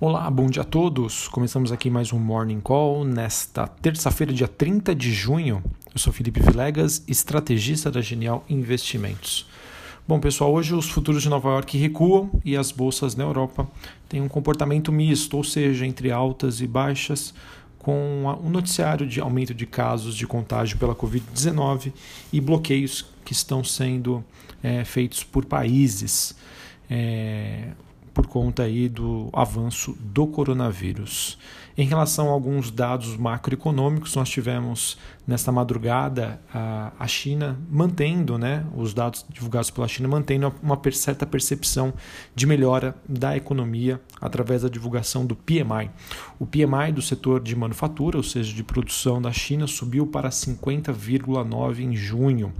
[0.00, 1.28] Olá, bom dia a todos.
[1.28, 5.62] Começamos aqui mais um Morning Call nesta terça-feira, dia 30 de junho.
[5.94, 9.48] Eu sou Felipe Vilegas, estrategista da Genial Investimentos.
[10.06, 13.68] Bom, pessoal, hoje os futuros de Nova York recuam e as bolsas na Europa
[14.08, 17.32] têm um comportamento misto, ou seja, entre altas e baixas,
[17.78, 21.92] com um noticiário de aumento de casos de contágio pela Covid-19
[22.32, 24.24] e bloqueios que estão sendo
[24.60, 26.34] é, feitos por países.
[26.90, 27.68] É,
[28.14, 31.36] por conta aí do avanço do coronavírus.
[31.76, 34.96] Em relação a alguns dados macroeconômicos, nós tivemos
[35.26, 41.92] nesta madrugada a, China mantendo, né, os dados divulgados pela China mantendo uma certa percepção
[42.32, 45.90] de melhora da economia através da divulgação do PMI.
[46.38, 51.80] O PMI do setor de manufatura, ou seja, de produção da China, subiu para 50,9
[51.80, 52.52] em junho.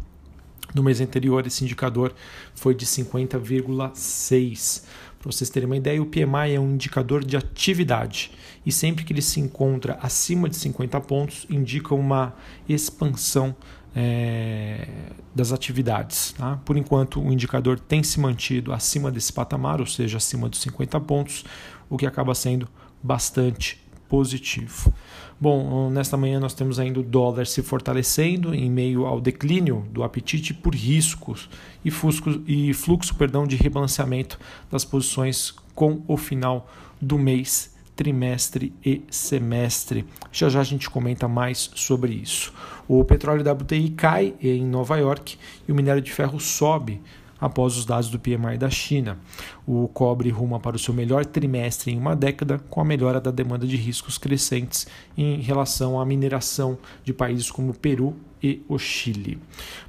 [0.74, 2.12] No mês anterior, esse indicador
[2.52, 4.82] foi de 50,6.
[5.24, 8.30] Para vocês terem uma ideia, o PMI é um indicador de atividade
[8.66, 12.35] e sempre que ele se encontra acima de 50 pontos, indica uma
[12.68, 13.57] expansão
[13.96, 14.87] é,
[15.35, 16.32] das atividades.
[16.32, 16.60] Tá?
[16.63, 21.01] Por enquanto, o indicador tem se mantido acima desse patamar, ou seja, acima dos 50
[21.01, 21.43] pontos,
[21.88, 22.68] o que acaba sendo
[23.02, 24.93] bastante positivo.
[25.41, 30.02] Bom, nesta manhã nós temos ainda o dólar se fortalecendo em meio ao declínio do
[30.02, 31.49] apetite por riscos
[31.85, 34.38] e, fusco, e fluxo perdão, de rebalanceamento
[34.71, 40.07] das posições com o final do mês, trimestre e semestre.
[40.32, 42.52] Já já a gente comenta mais sobre isso.
[42.87, 47.01] O petróleo WTI cai em Nova York e o minério de ferro sobe
[47.45, 49.18] após os dados do PMI da China.
[49.66, 53.30] O cobre ruma para o seu melhor trimestre em uma década, com a melhora da
[53.30, 54.86] demanda de riscos crescentes
[55.16, 59.38] em relação à mineração de países como Peru e o Chile.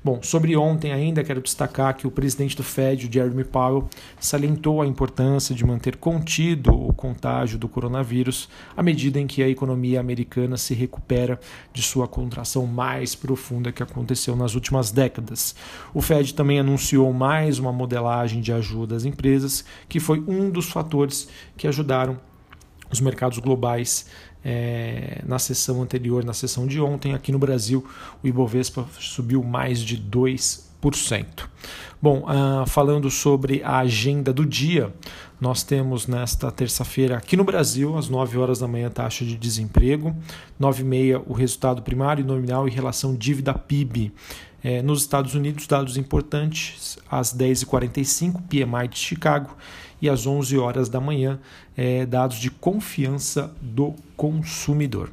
[0.02, 4.88] Bom, sobre ontem ainda quero destacar que o presidente do Fed, Jeremy Powell, salientou a
[4.88, 8.48] importância de manter contido o contágio do coronavírus
[8.78, 11.38] à medida em que a economia americana se recupera
[11.74, 15.54] de sua contração mais profunda que aconteceu nas últimas décadas.
[15.94, 20.70] O Fed também anunciou mais uma modelagem de ajuda às empresas, que foi um dos
[20.70, 22.18] fatores que ajudaram
[22.90, 24.06] os mercados globais
[24.46, 27.84] é, na sessão anterior, na sessão de ontem, aqui no Brasil,
[28.24, 30.66] o Ibovespa subiu mais de 2%.
[32.00, 34.94] Bom, uh, falando sobre a agenda do dia,
[35.42, 40.16] nós temos nesta terça-feira aqui no Brasil, às 9 horas da manhã, taxa de desemprego,
[40.60, 44.14] 9 e meia o resultado primário nominal em relação dívida PIB.
[44.64, 49.56] É, nos Estados Unidos, dados importantes, às 10h45, PMI de Chicago,
[50.02, 51.40] e às 11 horas da manhã,
[51.76, 55.10] é, dados de confiança do consumidor.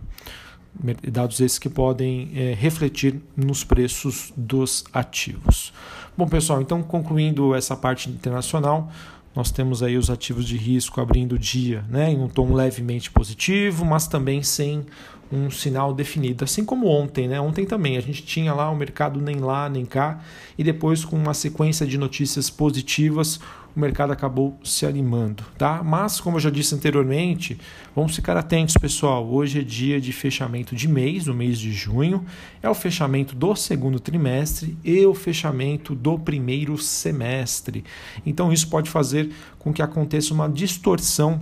[1.10, 5.72] Dados esses que podem é, refletir nos preços dos ativos.
[6.16, 8.90] Bom, pessoal, então concluindo essa parte internacional,
[9.34, 13.10] nós temos aí os ativos de risco abrindo o dia né, em um tom levemente
[13.10, 14.84] positivo, mas também sem
[15.32, 16.44] um sinal definido.
[16.44, 17.40] Assim como ontem, né?
[17.40, 20.20] Ontem também a gente tinha lá o mercado nem lá nem cá,
[20.58, 23.40] e depois, com uma sequência de notícias positivas,
[23.74, 25.82] o mercado acabou se animando, tá?
[25.82, 27.58] Mas, como eu já disse anteriormente,
[27.94, 29.26] vamos ficar atentos, pessoal.
[29.26, 32.24] Hoje é dia de fechamento de mês, o mês de junho,
[32.62, 37.84] é o fechamento do segundo trimestre e o fechamento do primeiro semestre.
[38.26, 41.40] Então, isso pode fazer com que aconteça uma distorção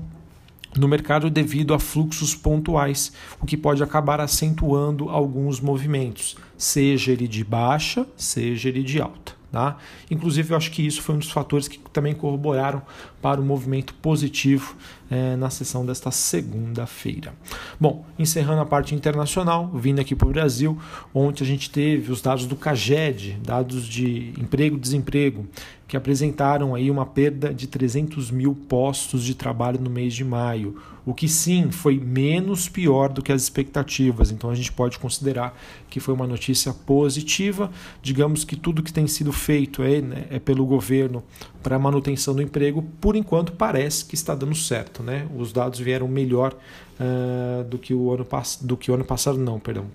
[0.78, 7.26] no mercado devido a fluxos pontuais, o que pode acabar acentuando alguns movimentos, seja ele
[7.26, 9.40] de baixa, seja ele de alta.
[9.50, 9.78] Tá?
[10.08, 12.82] Inclusive, eu acho que isso foi um dos fatores que também corroboraram
[13.20, 14.76] para o movimento positivo
[15.10, 17.34] é, na sessão desta segunda-feira.
[17.78, 20.78] Bom, encerrando a parte internacional, vindo aqui para o Brasil,
[21.12, 25.46] ontem a gente teve os dados do CAGED, dados de emprego e desemprego,
[25.90, 30.76] que apresentaram aí uma perda de 300 mil postos de trabalho no mês de maio,
[31.04, 34.30] o que sim foi menos pior do que as expectativas.
[34.30, 35.52] Então a gente pode considerar
[35.88, 37.72] que foi uma notícia positiva.
[38.00, 41.24] Digamos que tudo que tem sido feito é, né, é pelo governo
[41.60, 45.02] para manutenção do emprego, por enquanto parece que está dando certo.
[45.02, 45.26] Né?
[45.36, 46.54] Os dados vieram melhor
[47.00, 48.26] uh, do, que o ano
[48.60, 49.86] do que o ano passado, não, perdão,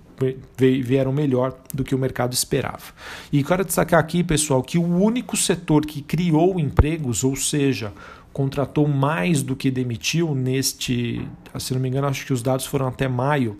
[0.58, 2.84] vieram melhor do que o mercado esperava.
[3.32, 7.94] E quero destacar aqui, pessoal, que o único setor que criou empregos, ou seja,
[8.34, 11.26] contratou mais do que demitiu neste,
[11.58, 13.58] se não me engano, acho que os dados foram até maio,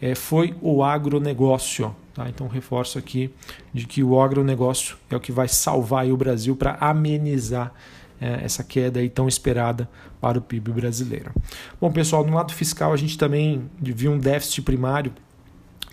[0.00, 1.94] é, foi o agronegócio.
[2.14, 2.28] Tá?
[2.28, 3.30] Então, reforço aqui
[3.72, 7.72] de que o agronegócio é o que vai salvar o Brasil para amenizar
[8.20, 9.88] é, essa queda aí tão esperada
[10.20, 11.32] para o PIB brasileiro.
[11.80, 15.12] Bom, pessoal, no lado fiscal a gente também viu um déficit primário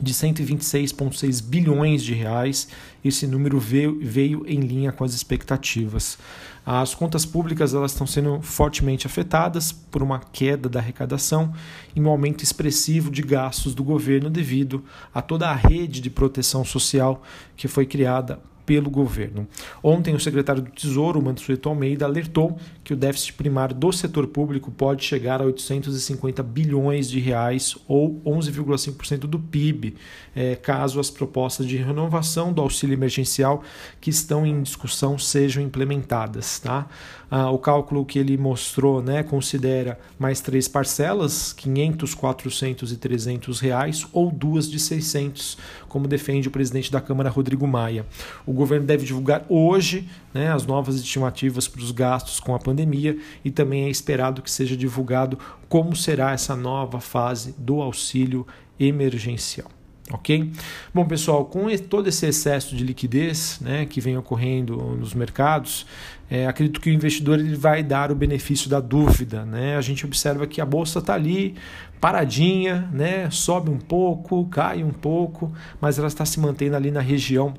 [0.01, 2.67] de 126,6 bilhões de reais.
[3.03, 6.17] Esse número veio, veio em linha com as expectativas.
[6.65, 11.53] As contas públicas elas estão sendo fortemente afetadas por uma queda da arrecadação
[11.95, 14.83] e um aumento expressivo de gastos do governo devido
[15.13, 17.21] a toda a rede de proteção social
[17.55, 19.47] que foi criada pelo governo.
[19.83, 24.71] Ontem, o secretário do Tesouro, Mansueto Almeida, alertou que o déficit primário do setor público
[24.71, 29.95] pode chegar a 850 bilhões de reais ou 11,5% do PIB,
[30.35, 33.63] é, caso as propostas de renovação do auxílio emergencial
[34.01, 36.59] que estão em discussão sejam implementadas.
[36.59, 36.87] Tá?
[37.29, 43.59] Ah, o cálculo que ele mostrou né, considera mais três parcelas, 500, 400 e 300
[43.59, 45.57] reais, ou duas de 600,
[45.89, 48.05] como defende o presidente da Câmara, Rodrigo Maia.
[48.45, 53.17] O governo deve divulgar hoje né, as novas estimativas para os gastos com a pandemia
[53.43, 55.37] e também é esperado que seja divulgado
[55.69, 58.47] como será essa nova fase do auxílio
[58.79, 59.69] emergencial.
[60.11, 60.51] Ok?
[60.93, 65.87] Bom, pessoal, com todo esse excesso de liquidez né, que vem ocorrendo nos mercados,
[66.29, 69.43] é, acredito que o investidor ele vai dar o benefício da dúvida.
[69.45, 69.75] Né?
[69.75, 71.55] A gente observa que a bolsa está ali
[71.99, 73.31] paradinha, né?
[73.31, 77.55] sobe um pouco, cai um pouco, mas ela está se mantendo ali na região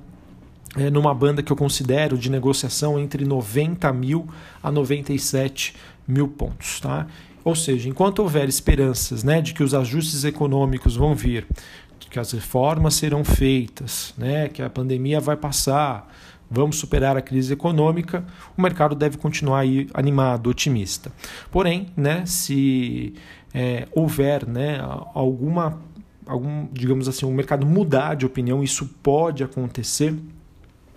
[0.77, 4.27] é, numa banda que eu considero de negociação entre 90 mil
[4.63, 5.75] a 97
[6.07, 6.81] mil pontos.
[6.81, 7.07] Tá?
[7.45, 11.47] Ou seja, enquanto houver esperanças né, de que os ajustes econômicos vão vir,
[12.11, 16.11] que as reformas serão feitas, né, que a pandemia vai passar,
[16.51, 18.25] vamos superar a crise econômica,
[18.57, 21.13] o mercado deve continuar aí animado, otimista.
[21.51, 23.15] Porém, né, se
[23.53, 24.81] é, houver né,
[25.15, 25.79] alguma,
[26.27, 30.15] algum, digamos assim, o mercado mudar de opinião, isso pode acontecer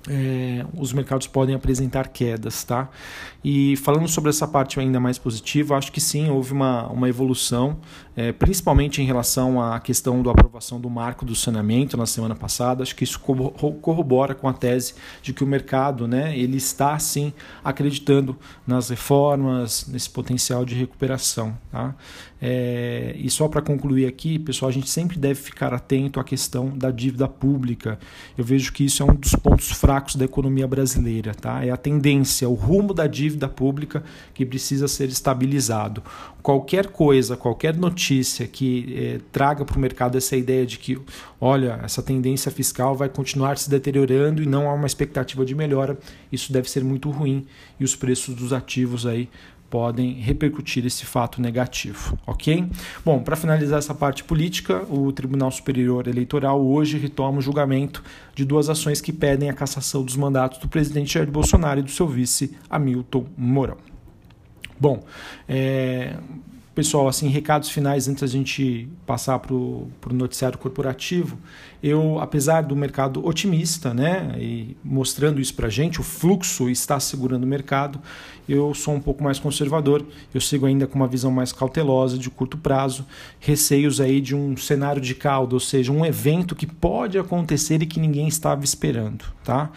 [0.08, 2.90] é, os mercados podem apresentar quedas, tá?
[3.44, 7.78] E falando sobre essa parte ainda mais positiva, acho que sim, houve uma, uma evolução,
[8.20, 12.84] é, principalmente em relação à questão da aprovação do marco do saneamento na semana passada.
[12.84, 17.32] Acho que isso corrobora com a tese de que o mercado, né, ele está sim
[17.64, 18.38] acreditando
[18.68, 21.96] nas reformas, nesse potencial de recuperação, tá?
[22.42, 26.70] É, e só para concluir aqui, pessoal, a gente sempre deve ficar atento à questão
[26.78, 28.00] da dívida pública.
[28.38, 31.34] Eu vejo que isso é um dos pontos fracos da economia brasileira.
[31.34, 31.66] Tá?
[31.66, 36.02] É a tendência, o rumo da dívida pública que precisa ser estabilizado.
[36.42, 37.76] Qualquer coisa, qualquer
[38.10, 40.98] notícia que é, traga para o mercado essa ideia de que,
[41.40, 45.98] olha, essa tendência fiscal vai continuar se deteriorando e não há uma expectativa de melhora,
[46.32, 47.46] isso deve ser muito ruim
[47.80, 49.30] e os preços dos ativos aí
[49.70, 52.66] podem repercutir esse fato negativo, ok?
[53.06, 58.04] Bom, para finalizar essa parte política, o Tribunal Superior Eleitoral hoje retoma o julgamento
[58.34, 61.92] de duas ações que pedem a cassação dos mandatos do presidente Jair Bolsonaro e do
[61.92, 63.78] seu vice Hamilton Mourão.
[64.80, 65.04] Bom,
[65.48, 66.16] é,
[66.80, 71.38] Pessoal, assim, recados finais antes da gente passar para o noticiário corporativo.
[71.84, 76.98] Eu, apesar do mercado otimista, né, e mostrando isso para a gente, o fluxo está
[76.98, 78.00] segurando o mercado,
[78.48, 82.30] eu sou um pouco mais conservador, eu sigo ainda com uma visão mais cautelosa de
[82.30, 83.06] curto prazo,
[83.42, 87.86] receios aí de um cenário de caldo, ou seja, um evento que pode acontecer e
[87.86, 89.70] que ninguém estava esperando, tá?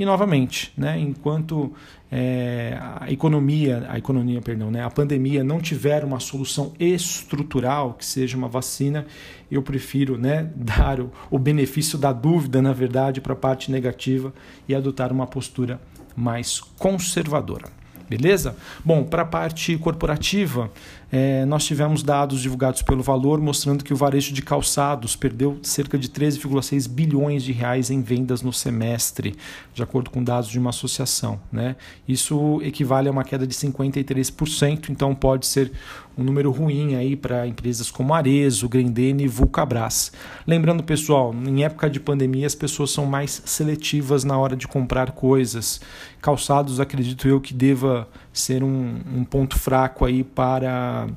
[0.00, 1.74] E novamente, né, enquanto
[2.10, 8.06] é, a economia, a economia, perdão, né, a pandemia não tiver uma solução estrutural, que
[8.06, 9.04] seja uma vacina,
[9.50, 14.32] eu prefiro né, dar o, o benefício da dúvida, na verdade, para a parte negativa
[14.66, 15.78] e adotar uma postura
[16.16, 17.66] mais conservadora.
[18.08, 18.56] Beleza?
[18.82, 20.70] Bom, para a parte corporativa,
[21.12, 25.98] é, nós tivemos dados divulgados pelo Valor mostrando que o varejo de calçados perdeu cerca
[25.98, 29.34] de 13,6 bilhões de reais em vendas no semestre,
[29.74, 31.40] de acordo com dados de uma associação.
[31.50, 31.74] Né?
[32.06, 35.72] Isso equivale a uma queda de 53%, então pode ser
[36.16, 40.12] um número ruim aí para empresas como Arezo, Grendene e Vulcabras.
[40.46, 45.12] Lembrando, pessoal, em época de pandemia as pessoas são mais seletivas na hora de comprar
[45.12, 45.80] coisas.
[46.20, 51.08] Calçados, acredito eu que deva ser um, um ponto fraco aí para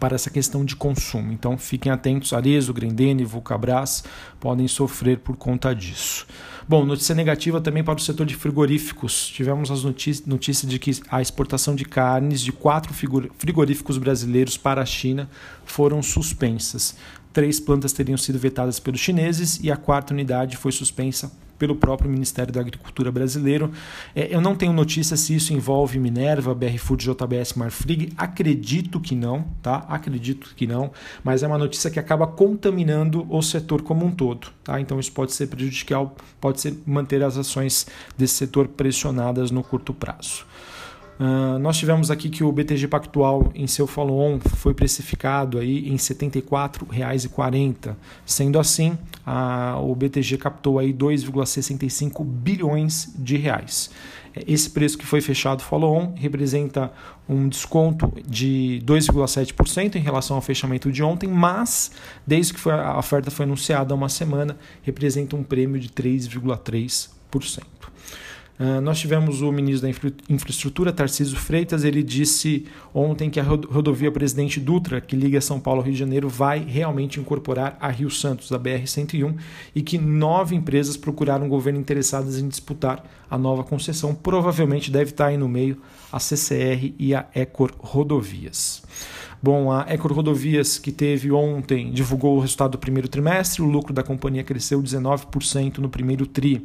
[0.00, 1.32] para essa questão de consumo.
[1.32, 4.04] Então fiquem atentos, Arezo, Grendene, Vulcabras
[4.40, 6.26] podem sofrer por conta disso.
[6.66, 9.28] Bom, notícia negativa também para o setor de frigoríficos.
[9.28, 14.80] Tivemos as notícias, notícias de que a exportação de carnes de quatro frigoríficos brasileiros para
[14.80, 15.28] a China
[15.64, 16.96] foram suspensas.
[17.32, 22.10] Três plantas teriam sido vetadas pelos chineses e a quarta unidade foi suspensa pelo próprio
[22.10, 23.70] Ministério da Agricultura brasileiro.
[24.16, 28.12] É, eu não tenho notícia se isso envolve Minerva, BR Food, JBS, Marfrig.
[28.16, 29.86] Acredito que não, tá?
[29.88, 30.90] Acredito que não,
[31.22, 34.80] mas é uma notícia que acaba contaminando o setor como um todo, tá?
[34.80, 37.86] Então isso pode ser prejudicial, pode ser manter as ações
[38.18, 40.44] desse setor pressionadas no curto prazo.
[41.22, 45.92] Uh, nós tivemos aqui que o BTG Pactual em seu follow-on foi precificado aí em
[45.92, 47.94] R$ 74,40.
[48.26, 53.88] Sendo assim, a, o BTG captou aí 2,65 bilhões de reais.
[54.48, 56.90] Esse preço que foi fechado follow-on representa
[57.28, 61.92] um desconto de 2,7% em relação ao fechamento de ontem, mas
[62.26, 67.62] desde que foi, a oferta foi anunciada há uma semana, representa um prêmio de 3,3%.
[68.64, 72.64] Ah, nós tivemos o ministro da Infra Infraestrutura, Tarcísio Freitas, ele disse
[72.94, 76.60] ontem que a rodovia Presidente Dutra, que liga São Paulo ao Rio de Janeiro, vai
[76.60, 79.34] realmente incorporar a Rio Santos, a BR-101,
[79.74, 84.14] e que nove empresas procuraram o governo interessadas em disputar a nova concessão.
[84.14, 85.78] Provavelmente deve estar aí no meio
[86.12, 88.84] a CCR e a Ecor Rodovias.
[89.42, 93.92] Bom, a Ecor Rodovias, que teve ontem, divulgou o resultado do primeiro trimestre, o lucro
[93.92, 96.64] da companhia cresceu 19% no primeiro TRI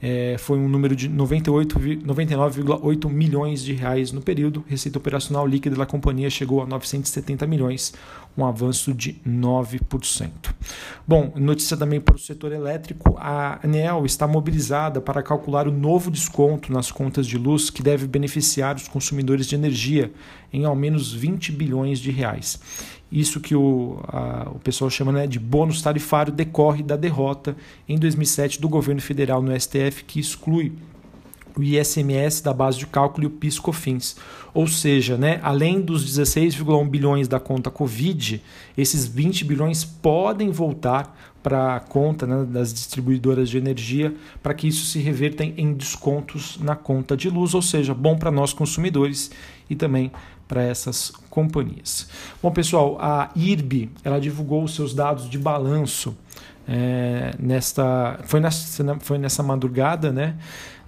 [0.00, 4.64] é, foi um número de 99,8 milhões de reais no período.
[4.68, 7.94] Receita operacional líquida da companhia chegou a 970 milhões,
[8.36, 10.30] um avanço de 9%.
[11.08, 16.10] Bom, notícia também para o setor elétrico: a ANEL está mobilizada para calcular o novo
[16.10, 20.12] desconto nas contas de luz que deve beneficiar os consumidores de energia
[20.52, 22.60] em ao menos 20 bilhões de reais.
[23.10, 27.56] Isso que o, a, o pessoal chama né, de bônus tarifário decorre da derrota
[27.88, 30.72] em 2007 do governo federal no STF, que exclui
[31.56, 34.16] o ISMS da base de cálculo e o PIS/COFINS.
[34.52, 38.42] Ou seja, né, além dos 16,1 bilhões da conta Covid,
[38.76, 44.66] esses 20 bilhões podem voltar para a conta né, das distribuidoras de energia para que
[44.66, 49.30] isso se reverta em descontos na conta de luz, ou seja, bom para nós consumidores
[49.70, 50.10] e também
[50.46, 52.08] para essas companhias.
[52.42, 56.16] Bom, pessoal, a IRB ela divulgou os seus dados de balanço
[56.68, 60.36] é, nesta foi nessa, foi nessa madrugada, né?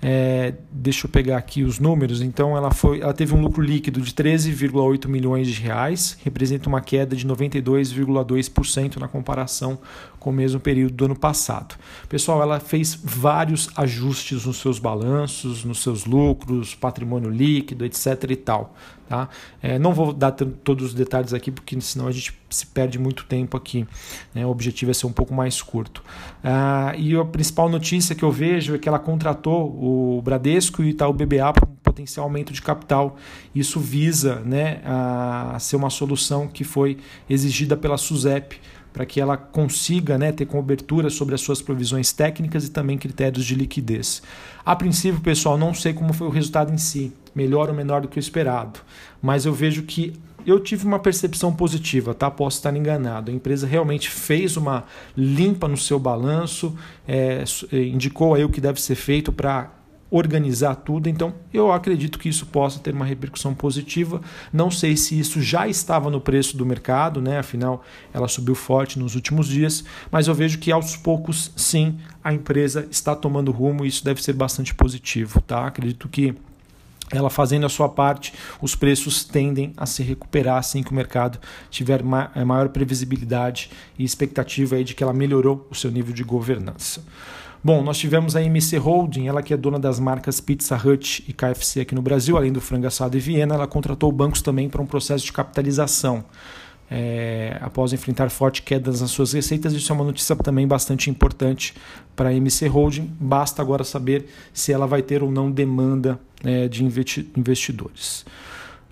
[0.01, 2.23] É, deixa eu pegar aqui os números.
[2.23, 6.81] Então, ela, foi, ela teve um lucro líquido de 13,8 milhões de reais, representa uma
[6.81, 9.79] queda de 92,2% na comparação
[10.21, 11.75] com o mesmo período do ano passado.
[12.09, 18.25] Pessoal, ela fez vários ajustes nos seus balanços, nos seus lucros, patrimônio líquido, etc.
[18.31, 18.77] e tal.
[19.09, 19.27] Tá?
[19.63, 23.25] É, não vou dar todos os detalhes aqui, porque senão a gente se perde muito
[23.25, 23.87] tempo aqui.
[24.35, 24.45] Né?
[24.45, 26.05] O objetivo é ser um pouco mais curto.
[26.45, 30.87] Ah, e a principal notícia que eu vejo é que ela contratou o Bradesco e
[30.87, 33.17] o Itaú BBA para um potencial aumento de capital.
[33.55, 36.99] Isso visa né, a ser uma solução que foi
[37.31, 38.61] exigida pela SUSEP
[38.99, 43.45] para que ela consiga né, ter cobertura sobre as suas provisões técnicas e também critérios
[43.45, 44.21] de liquidez.
[44.67, 48.09] A princípio, pessoal, não sei como foi o resultado em si, melhor ou menor do
[48.09, 48.81] que o esperado,
[49.23, 50.15] mas eu vejo que
[50.45, 52.29] eu tive uma percepção positiva, tá?
[52.29, 53.31] Posso estar enganado.
[53.31, 54.83] A empresa realmente fez uma
[55.17, 56.77] limpa no seu balanço,
[57.07, 59.78] é, indicou aí o que deve ser feito para
[60.11, 61.09] organizar tudo.
[61.09, 64.21] Então, eu acredito que isso possa ter uma repercussão positiva.
[64.53, 67.39] Não sei se isso já estava no preço do mercado, né?
[67.39, 72.33] Afinal, ela subiu forte nos últimos dias, mas eu vejo que aos poucos, sim, a
[72.33, 75.67] empresa está tomando rumo e isso deve ser bastante positivo, tá?
[75.67, 76.35] Acredito que
[77.11, 81.39] ela fazendo a sua parte, os preços tendem a se recuperar assim que o mercado
[81.71, 87.03] tiver maior previsibilidade e expectativa aí de que ela melhorou o seu nível de governança.
[87.63, 91.33] Bom, nós tivemos a MC Holding, ela que é dona das marcas Pizza Hut e
[91.33, 94.81] KFC aqui no Brasil, além do frango assado e Viena, ela contratou bancos também para
[94.81, 96.25] um processo de capitalização.
[96.91, 101.75] É, após enfrentar fortes quedas nas suas receitas, isso é uma notícia também bastante importante
[102.15, 103.13] para a MC Holding.
[103.19, 108.25] Basta agora saber se ela vai ter ou não demanda é, de investidores.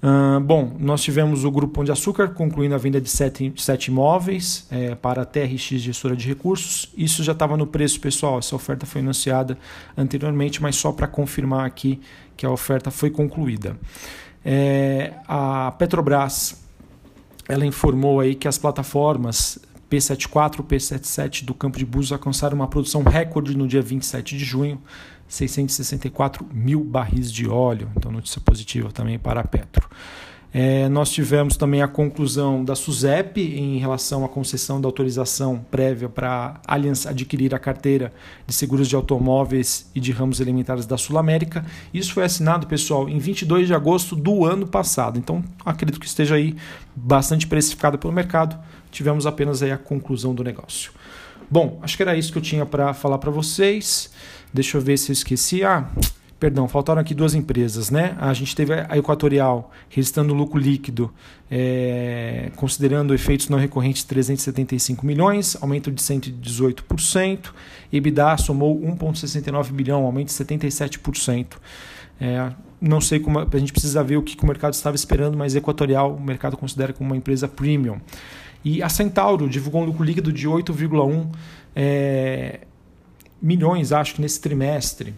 [0.03, 3.87] Uh, bom, nós tivemos o Grupo Pão de Açúcar concluindo a venda de sete, sete
[3.87, 6.93] imóveis é, para a TRX Gestora de Recursos.
[6.97, 8.39] Isso já estava no preço, pessoal.
[8.39, 9.59] Essa oferta foi anunciada
[9.97, 12.01] anteriormente, mas só para confirmar aqui
[12.37, 13.77] que a oferta foi concluída.
[14.45, 16.63] É, a Petrobras
[17.49, 19.59] ela informou aí que as plataformas
[19.91, 24.45] P74 e P77 do Campo de Búzios alcançaram uma produção recorde no dia 27 de
[24.45, 24.81] junho
[25.29, 27.91] 664 mil barris de óleo.
[27.97, 29.89] Então, notícia positiva também para a Petro.
[30.59, 36.09] É, nós tivemos também a conclusão da SUSEP em relação à concessão da autorização prévia
[36.09, 38.11] para a Allianz adquirir a carteira
[38.47, 41.63] de seguros de automóveis e de ramos elementares da Sul América.
[41.93, 45.19] Isso foi assinado, pessoal, em 22 de agosto do ano passado.
[45.19, 46.57] Então, acredito que esteja aí
[46.95, 48.57] bastante precificado pelo mercado.
[48.91, 50.91] Tivemos apenas aí a conclusão do negócio.
[51.51, 54.11] Bom, acho que era isso que eu tinha para falar para vocês.
[54.53, 55.63] Deixa eu ver se eu esqueci.
[55.63, 55.89] Ah,
[56.41, 58.17] perdão, faltaram aqui duas empresas, né?
[58.19, 61.13] A gente teve a Equatorial registrando lucro líquido,
[61.51, 67.53] é, considerando efeitos não recorrentes 375 milhões, aumento de 118%.
[67.93, 71.59] EBITDA somou 1,69 bilhão, aumento de 77%.
[72.21, 72.51] É,
[72.81, 75.55] não sei como a gente precisa ver o que, que o mercado estava esperando, mas
[75.55, 78.01] Equatorial o mercado considera como uma empresa premium.
[78.69, 81.29] E a Centauro divulgou um lucro líquido de 8,1
[81.73, 82.63] é,
[83.41, 85.15] milhões, acho que nesse trimestre,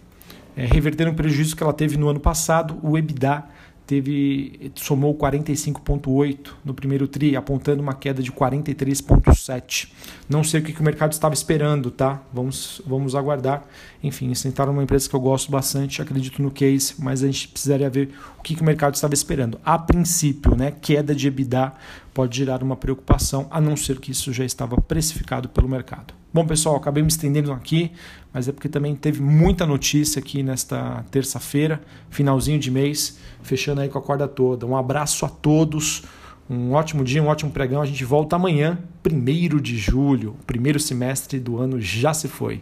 [0.54, 2.78] é, revertendo o prejuízo que ela teve no ano passado.
[2.82, 3.42] O EBITDA
[3.88, 9.88] teve somou 45,8 no primeiro tri, apontando uma queda de 43,7.
[10.28, 12.22] Não sei o que, o mercado estava esperando, tá?
[12.30, 13.64] Vamos, vamos aguardar.
[14.02, 17.48] Enfim, Centauro é uma empresa que eu gosto bastante, acredito no case, mas a gente
[17.48, 19.58] precisaria ver o que, que o mercado estava esperando.
[19.64, 21.72] A princípio, né, queda de EBITDA
[22.12, 26.17] pode gerar uma preocupação, a não ser que isso já estava precificado pelo mercado.
[26.32, 27.90] Bom, pessoal, acabei me estendendo aqui,
[28.34, 31.80] mas é porque também teve muita notícia aqui nesta terça-feira,
[32.10, 34.66] finalzinho de mês, fechando aí com a corda toda.
[34.66, 36.02] Um abraço a todos,
[36.48, 37.80] um ótimo dia, um ótimo pregão.
[37.80, 42.60] A gente volta amanhã, primeiro de julho, primeiro semestre do ano já se foi.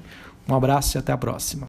[0.49, 1.65] Um abraço e até a próxima.